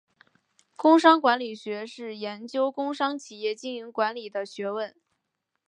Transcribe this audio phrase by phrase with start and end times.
[0.75, 4.95] 工商管理学是研究工商企业经营管理的学问。